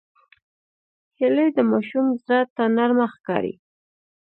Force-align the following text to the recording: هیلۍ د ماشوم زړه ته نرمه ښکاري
هیلۍ 1.19 1.49
د 1.57 1.59
ماشوم 1.71 2.05
زړه 2.23 2.39
ته 2.55 2.63
نرمه 2.75 3.05
ښکاري 3.13 3.53